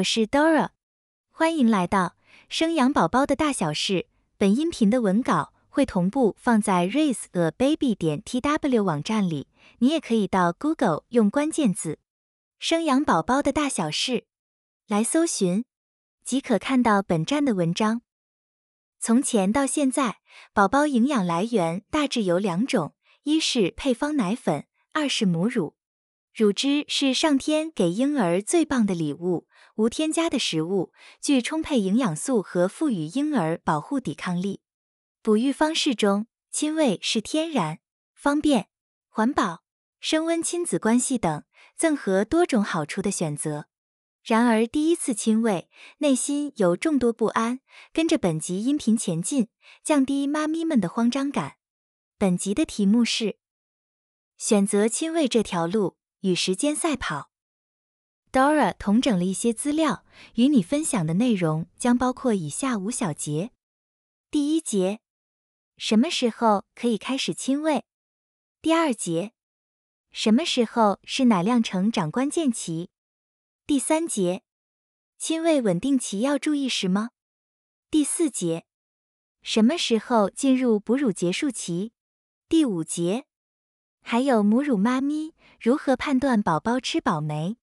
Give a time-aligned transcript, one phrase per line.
[0.00, 0.70] 我是 Dora，
[1.30, 2.16] 欢迎来到
[2.48, 4.06] 生养宝宝的大小事。
[4.38, 11.98] 本音频的文稿会同步放在 raiseababy 点 tw 网站里，你也可以到 Google 用关键字
[12.58, 14.24] “生养宝宝的大小事”
[14.88, 15.64] 来搜寻，
[16.24, 18.00] 即可看到本站的文章。
[18.98, 20.20] 从前到现在，
[20.54, 25.74] 宝宝营养来源大致有两种：一是配方奶粉，二是母乳。
[26.32, 29.46] 乳汁是上天给婴儿最棒的礼物，
[29.80, 34.60] 无添加的食物，具充沛营养素和赋予婴儿保护抵抗力。
[35.22, 37.78] 哺育方式中，亲喂是天然、
[38.12, 38.68] 方便、
[39.08, 39.62] 环保、
[39.98, 41.44] 升温亲子关系等
[41.78, 43.68] 赠和多种好处的选择。
[44.22, 47.60] 然而，第一次亲喂，内心有众多不安。
[47.90, 49.48] 跟着本集音频前进，
[49.82, 51.56] 降低妈咪们的慌张感。
[52.18, 53.38] 本集的题目是：
[54.36, 55.96] 选择亲喂这条路。
[56.20, 57.29] 与时间赛跑
[58.32, 63.50] ，Dora 同整了一些资料，与你分享的内容将包括以下五小节。
[64.30, 65.00] 第一节，
[65.76, 67.84] 什么时候可以开始亲喂？
[68.62, 69.32] 第二节，
[70.12, 72.88] 什么时候是奶量成长关键期？
[73.66, 74.42] 第三节，
[75.18, 77.10] 亲喂稳定期要注意什么？
[77.90, 78.66] 第四节，
[79.42, 81.92] 什么时候进入哺乳结束期？
[82.48, 83.26] 第五节，
[84.02, 85.34] 还有母乳妈咪。
[85.60, 87.58] 如何判断宝宝吃饱没？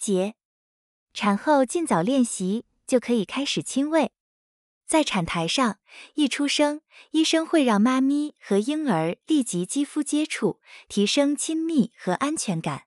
[0.00, 0.34] 节，
[1.12, 4.12] 产后尽早练习就可以开始亲喂。
[4.86, 5.78] 在产台上，
[6.14, 12.86] 一出生，医生会让妈咪和婴儿立即肌肤接触，提升亲密和安全感。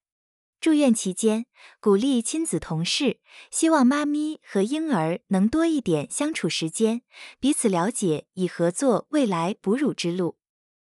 [0.59, 1.45] 住院期间，
[1.80, 3.19] 鼓励亲子同事，
[3.52, 7.03] 希望妈咪和婴儿能多一点相处时间，
[7.40, 10.38] 彼此了解，以合作未来哺乳之路。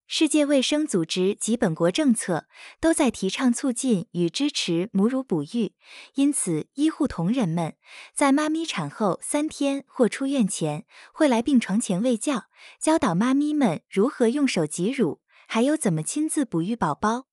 [0.06, 2.46] 世界卫生组织及本国政策
[2.80, 5.74] 都在提倡促进与支持母乳哺育，
[6.16, 7.76] 因此医护同仁们
[8.14, 12.46] 在妈咪产后三天或出院前，会来病床前喂教，
[12.80, 17.33] 教导妈咪们如何用手挤乳，还有怎么亲自哺育宝宝。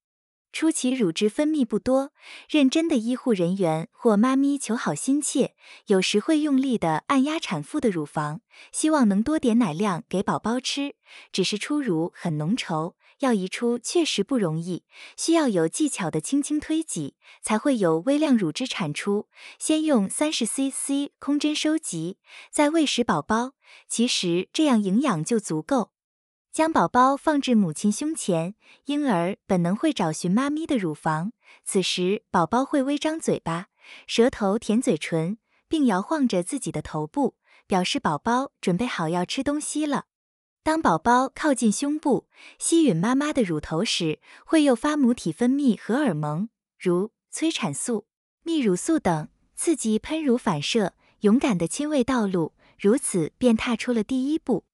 [0.53, 2.13] 初期乳汁分泌不多，
[2.49, 5.55] 认真的医护人员或妈咪求好心切，
[5.87, 8.41] 有时会用力的按压产妇的乳房，
[8.73, 10.97] 希望能多点奶量给宝宝吃。
[11.33, 14.85] 只是初乳很浓稠，要移出确实不容易，
[15.17, 19.29] 需要有技巧的轻轻推挤，才会有微量乳汁产出。
[19.59, 22.19] 先用三十 CC 空针收集，
[22.51, 23.53] 再喂食宝宝，
[23.89, 25.93] 其实这样营养就足够。
[26.53, 28.57] 将宝宝放置母亲胸前，
[28.87, 31.31] 婴儿本能会找寻妈咪的乳房。
[31.65, 33.69] 此时，宝宝会微张嘴巴，
[34.09, 37.37] 舌头舔嘴唇，并摇晃着自己的头部，
[37.69, 40.07] 表示宝宝准备好要吃东西了。
[40.65, 42.27] 当宝宝靠近胸部，
[42.59, 48.07] 吸吮妈妈的乳头时，会诱发母体分泌荷尔蒙，如催产素、
[48.45, 54.65] 泌乳素等，刺激喷乳反射，勇敢的亲喂道路，如此便踏出了第一步。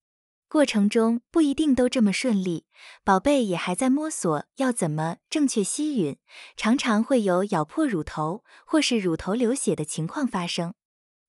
[0.56, 2.64] 过程中不一定都这么顺利，
[3.04, 6.16] 宝贝也还在摸索要怎么正确吸吮，
[6.56, 10.72] 常常会有咬破乳头或是乳头流血的情况发生。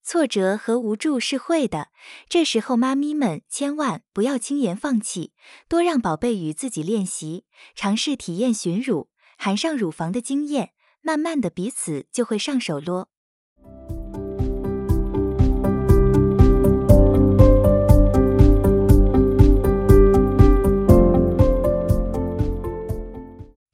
[0.02, 1.90] 挫折和无助是会的，
[2.30, 5.34] 这时候妈咪们千万不要轻言放弃，
[5.68, 7.44] 多让宝贝与自己练习，
[7.76, 10.72] 尝试体验吮乳、含上乳房的经验，
[11.02, 13.10] 慢慢的彼此就会上手咯。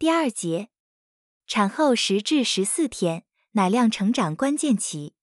[0.04, 0.68] 第二节，
[1.48, 5.14] 产后十至十四天，奶量成长关键期。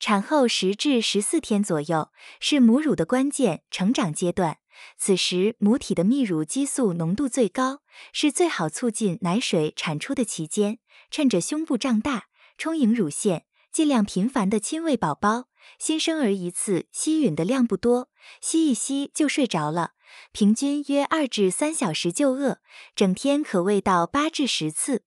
[0.00, 2.10] 产后十至十四天左右
[2.40, 4.60] 是母乳的关键成长阶段，
[4.96, 10.78] 此时母体的泌乳激素浓度最高，是最好促进奶水产出的期间。
[11.10, 15.48] 趁着胸部胀大，充盈乳腺，尽量频繁的亲喂宝宝。
[15.78, 18.08] 新生儿一次吸吮的量不多，
[18.40, 19.92] 吸一吸就睡着了。
[20.32, 22.60] 平均约二至三小时就饿，
[22.96, 25.02] 整天可喂到八至十次。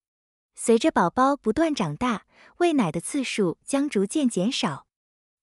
[0.55, 2.25] 随着宝宝不断长大，
[2.57, 4.85] 喂奶的次数将逐渐减少。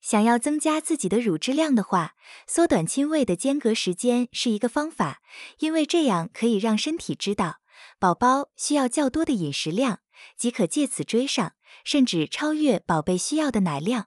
[0.01, 2.15] 想要增加自己的乳汁量的话，
[2.47, 5.21] 缩短亲喂的间隔时间是一个方法，
[5.59, 7.57] 因为这样可以让身体知道
[7.99, 9.99] 宝宝需要较多的饮食量，
[10.37, 14.07] 即可借此追上甚至超越宝贝需要的奶量。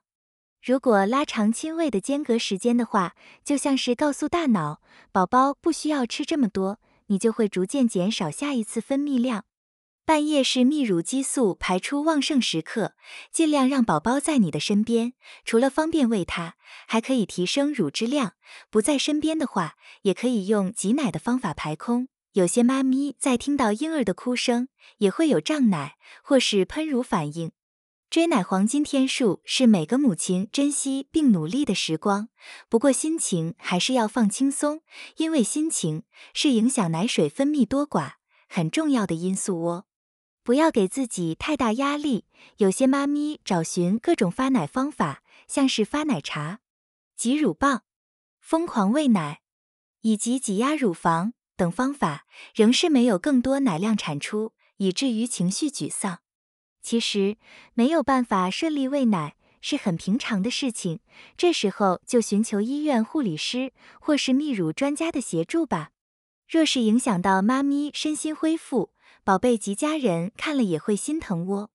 [0.62, 4.80] 如果拉长亲喂的间隔时间的话，就像是告诉大脑，
[5.10, 9.44] 宝宝不需要吃这么多，你就会逐渐减少下一次分泌量。
[10.04, 12.94] 半夜是泌乳激素排出旺盛时刻，
[13.32, 15.14] 尽量让宝宝在你的身边。
[15.44, 16.54] 除了方便喂他，
[16.86, 18.34] 还可以提升乳汁量。
[18.70, 22.06] 不在身边的话，也可以用挤奶的方法排空。
[22.34, 24.68] 有些妈咪在听到婴儿的哭声，
[24.98, 27.50] 也会有胀奶或是喷乳反应。
[28.12, 32.28] 追奶黄金天数是每个母亲珍惜并努力的时光，
[32.68, 34.82] 不过心情还是要放轻松，
[35.16, 36.02] 因为心情
[36.34, 38.16] 是影响奶水分泌多寡
[38.50, 39.86] 很重要的因素哦。
[40.42, 42.26] 不要给自己太大压力。
[42.58, 46.60] 有些妈咪找寻各种发奶方法，像是发奶茶、
[47.16, 47.84] 挤乳棒、
[48.38, 49.40] 疯狂喂奶
[50.02, 56.18] 以及挤压乳房等方法，仍是没有更多奶量产出，以至于情绪沮丧。
[56.82, 57.36] 其实
[57.74, 60.98] 没有办法顺利喂奶是很平常的事情，
[61.36, 65.90] 这时候就寻求医院护理师或是泌乳专家的协助吧。
[66.48, 68.90] 若是影响到妈咪身心恢复，
[69.24, 71.70] 宝贝及家人看了也会心疼哦。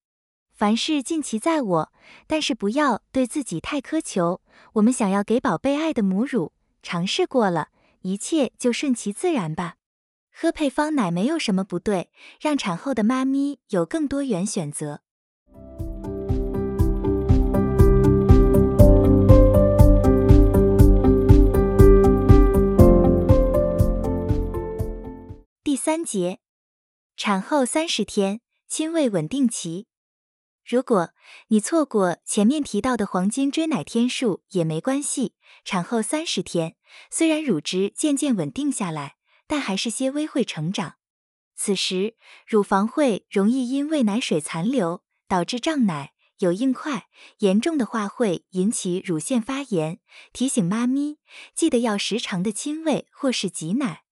[0.51, 1.93] 凡事尽其在我，
[2.27, 4.41] 但是不要对自己太苛求。
[4.73, 6.51] 我们想要给宝贝爱的母乳，
[6.83, 7.69] 尝试过了，
[8.01, 9.76] 一切就顺其自然吧。
[10.39, 15.01] 喝配方奶没有什么不对，让产后的妈咪有更多元选择。
[25.63, 26.37] 第三节。
[27.15, 29.87] 产后三十天亲喂稳定期，
[30.63, 31.09] 如果
[31.47, 35.33] 你错过前面提到的黄金追奶天数也没关系。
[35.65, 36.75] 产后三十天，
[37.09, 39.16] 虽然乳汁渐渐稳定下来，
[39.47, 40.95] 但还是些微会成长。
[41.55, 42.15] 此时
[42.45, 47.07] 乳房会容易因喂奶水残留导致胀奶、有硬块，
[47.39, 49.99] 严重的话会引起乳腺发炎。
[50.31, 51.17] 提醒妈咪
[51.55, 54.03] 记得要时常的亲喂或是挤奶。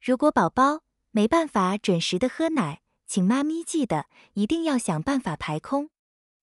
[0.00, 0.80] 如果宝宝，
[1.10, 5.90] 没办法准时的喝奶，请妈咪记得一定要想办法排空。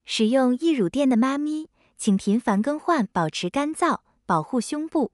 [0.05, 5.13] 使用溢乳垫的妈咪，请频繁更换，保持干燥，保护胸部。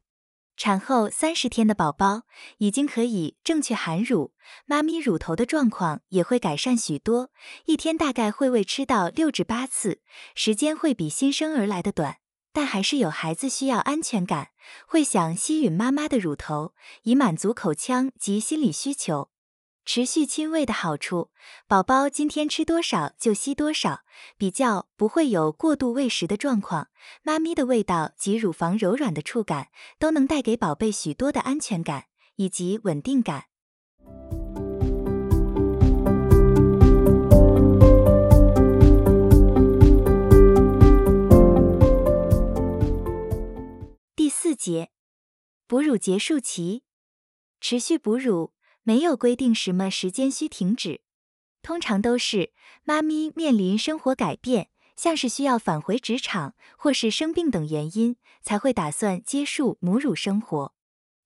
[0.59, 2.23] 产后三十天的宝宝
[2.57, 4.33] 已经可以正确含乳，
[4.65, 7.29] 妈咪乳头的状况也会改善许多。
[7.65, 10.01] 一天大概会喂吃到六至八次，
[10.35, 12.17] 时间会比新生儿来的短，
[12.51, 14.49] 但还是有孩子需要安全感，
[14.85, 16.73] 会想吸吮妈妈的乳头，
[17.03, 19.29] 以满足口腔及心理需求。
[19.91, 21.31] 持续亲喂的好处，
[21.67, 24.01] 宝宝今天吃多少就吸多少，
[24.37, 26.89] 比较不会有过度喂食的状况。
[27.23, 32.03] 妈咪的味道及乳房柔软的触感，都能带给宝贝许多的安全感
[32.35, 33.45] 以及稳定感。
[44.15, 44.91] 第四节，
[45.65, 46.83] 哺乳结束期，
[47.59, 48.53] 持续哺乳。
[48.89, 51.01] 没有规定什么时间需停止，
[51.61, 52.53] 通常都是
[52.83, 60.73] 妈咪面临生活改变，像是需要返回职场或是生病等原因，才会打算结束母乳生活。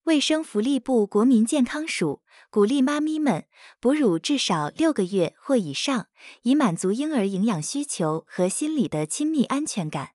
[0.04, 3.46] 卫生福利部国民健康署鼓励妈咪们
[3.80, 6.08] 哺乳至少六个月或以上，
[6.42, 10.10] 以满足婴儿营养需求和心理的亲密安全感。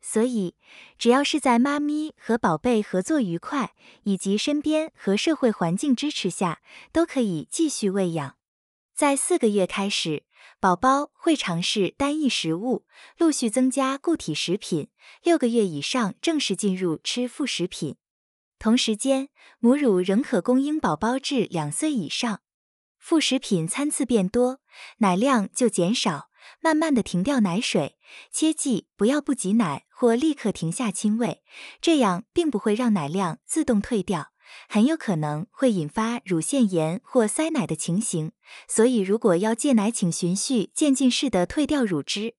[0.00, 0.54] 所以，
[0.98, 3.74] 只要是在妈咪和宝贝合作愉快，
[4.04, 6.62] 以及身边和社会环境支持下，
[6.92, 8.36] 都可以继续喂养。
[8.94, 10.24] 在四个月开始，
[10.58, 12.86] 宝宝会尝试单一食物，
[13.18, 14.86] 陆续增加固体食品；
[15.22, 17.96] 六个月以上正式进入吃副食品。
[18.58, 22.40] 同时间，母乳仍可供婴宝宝至两岁以上。
[22.98, 24.60] 副食品餐次变多，
[24.98, 26.29] 奶量就减少。
[26.62, 27.96] 慢慢的停掉奶水，
[28.30, 31.42] 切记不要不挤奶或立刻停下亲喂，
[31.80, 34.28] 这样并不会让奶量自动退掉，
[34.68, 38.32] 很有可能会引发乳腺炎或塞奶的情形。
[38.68, 42.34] 所以如果要戒奶，请循序渐进式的退掉乳汁。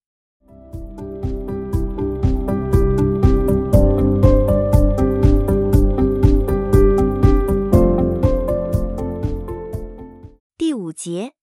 [10.56, 11.34] 第五节，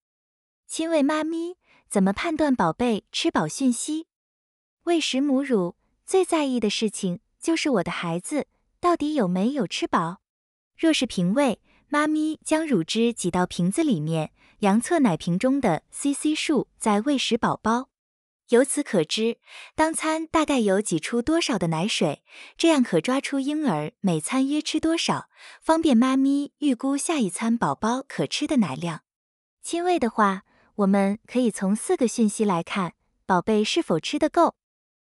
[0.69, 1.57] 亲喂妈咪。
[1.89, 4.09] 怎么判断宝贝吃饱讯息？
[4.83, 8.47] 喂食母乳最在意的事情就是我的孩子
[8.79, 10.19] 到底有没有吃饱。
[10.77, 17.89] 若是平喂，妈咪将乳汁挤到瓶子里面，量测奶瓶中的 CC 数，再喂食宝宝。
[18.51, 19.39] 由此可知，
[19.75, 22.23] 当餐大概有挤出多少的奶水，
[22.59, 25.31] 这样可抓出婴儿每餐约吃多少，
[25.63, 29.05] 方便妈咪预估下一餐宝宝可吃的奶量。
[29.63, 30.45] 亲喂的话。
[30.79, 32.95] 我们可以从四个讯息来看
[33.27, 34.55] 宝贝是否吃得够。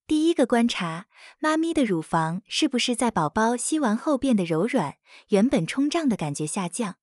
[0.06, 1.08] 第一个观察，
[1.39, 4.98] 妈咪的乳房是不是在宝宝吸完后变得柔软，
[5.30, 6.98] 原本冲胀的感觉下降。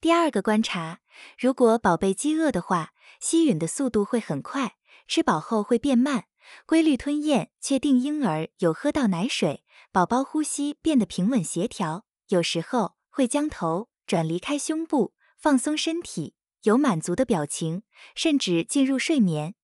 [0.00, 1.00] 第二个观察，
[1.38, 6.24] 如果宝贝饥饿的话，吸吮的速度会很快，吃饱后会变慢。
[6.64, 12.06] 规律吞咽，确定婴儿有喝到奶水，宝宝呼吸变得平稳协调。
[12.28, 16.35] 有时候会将头转离开胸部，放松身体，
[16.66, 17.82] 有满足的表情，
[18.14, 19.54] 甚至进入睡眠。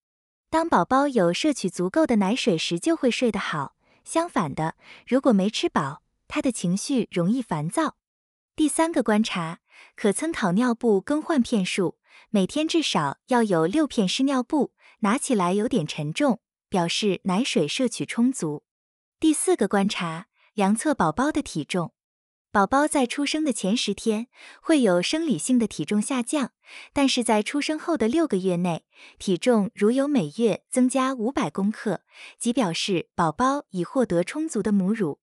[0.48, 3.74] 当宝宝有摄取足够的奶水时，就会睡得好。
[4.04, 7.96] 相反的，如果没吃饱，他的情绪容易烦躁。
[8.54, 9.58] 第三个观察，
[9.96, 11.98] 可参考尿布更换片数，
[12.30, 16.40] 每天至少要有六片湿尿布，拿起来有点沉重。
[16.68, 18.62] 表示奶水摄取充足。
[19.20, 21.92] 第四个观察，量测宝宝的体重。
[22.52, 24.26] 宝宝在出生的前十天
[24.60, 26.50] 会有生理性的体重下降，
[26.92, 28.84] 但是在出生后的六个月内，
[29.18, 32.02] 体重如有每月增加五百克，
[32.38, 35.18] 即表示宝宝已获得充足的母乳。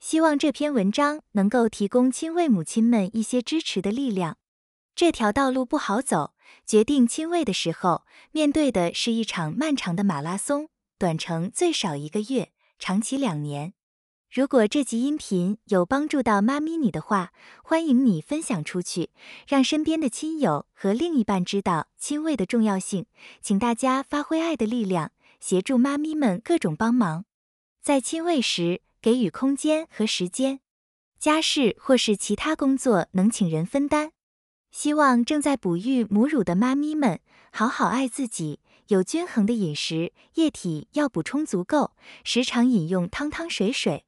[0.00, 4.38] 希望这篇文章能够提供亲喂母亲们一些支持的力量。
[4.96, 6.34] 这条道路不好走，
[6.64, 13.74] 决定亲喂的时候，面对的是一场漫长的马拉松，短程最少一个月，长期两年。
[14.30, 17.32] 如果这集音频有帮助到妈咪你的话，
[17.62, 19.10] 欢迎你分享出去，
[19.48, 23.06] 让身边的亲友和另一半知道亲喂的重要性。
[23.40, 25.10] 请大家发挥爱的力量，
[25.40, 27.24] 协助妈咪们各种帮忙，
[27.82, 28.82] 在亲喂时。
[29.02, 30.60] 给予空间和时间，
[31.18, 34.12] 家事或是其他工作能请人分担。
[34.74, 37.20] 希望正在哺育母乳的妈咪们
[37.52, 41.92] 好好爱自己，有均衡的饮食，液体要补充足够，
[42.24, 44.04] 时常饮用汤汤水水，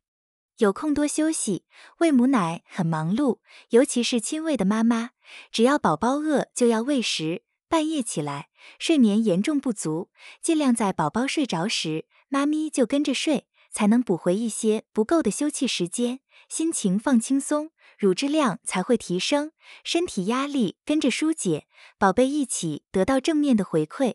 [0.58, 1.64] 有空多休息。
[1.98, 5.10] 喂母奶很忙碌，尤其是亲喂的妈妈，
[5.52, 8.48] 只要宝宝饿就要喂食，半夜起来
[8.80, 10.10] 睡眠严重不足，
[10.42, 13.46] 尽量在宝宝睡着时，妈咪就跟着睡。
[13.68, 19.52] 才能补回一些不够的休憩时间，心情放轻松，乳汁量才会提升，
[19.82, 21.66] 身体压力跟着疏解，
[21.98, 24.14] 宝贝一起得到正面的回馈。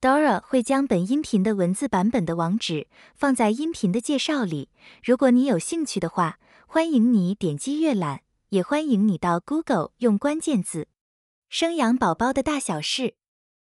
[0.00, 2.86] Dora 会将本音频的文字版本的网址
[3.16, 4.70] 放在音频的介绍里，
[5.02, 10.86] 如果你有兴趣的话，欢迎你点击阅览，也欢迎你到 Google 用关键字
[11.50, 13.16] “生养宝宝的大小事”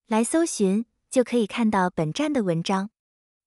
[0.05, 2.91] 来搜寻，就可以看到本站的文章。